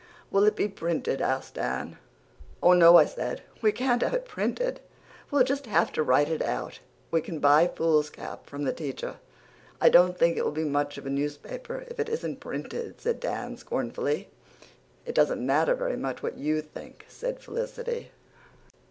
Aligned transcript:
"Will 0.31 0.45
it 0.45 0.55
be 0.55 0.67
printed?" 0.67 1.21
asked 1.21 1.53
Dan. 1.53 1.99
"Oh, 2.63 2.73
no," 2.73 2.97
I 2.97 3.05
said. 3.05 3.43
"We 3.61 3.71
can't 3.71 4.01
have 4.01 4.15
it 4.15 4.25
printed. 4.25 4.79
We'll 5.29 5.43
just 5.43 5.67
have 5.67 5.91
to 5.91 6.01
write 6.01 6.27
it 6.27 6.41
out 6.41 6.79
we 7.11 7.21
can 7.21 7.37
buy 7.37 7.67
foolscap 7.67 8.47
from 8.49 8.63
the 8.63 8.73
teacher." 8.73 9.17
"I 9.79 9.89
don't 9.89 10.17
think 10.17 10.37
it 10.37 10.43
will 10.43 10.51
be 10.51 10.63
much 10.63 10.97
of 10.97 11.05
a 11.05 11.11
newspaper 11.11 11.85
if 11.87 11.99
it 11.99 12.09
isn't 12.09 12.39
printed," 12.39 12.99
said 12.99 13.19
Dan 13.19 13.57
scornfully. 13.57 14.29
"It 15.05 15.13
doesn't 15.13 15.45
matter 15.45 15.75
very 15.75 15.97
much 15.97 16.23
what 16.23 16.35
YOU 16.35 16.63
think," 16.63 17.05
said 17.07 17.39
Felicity. 17.39 18.09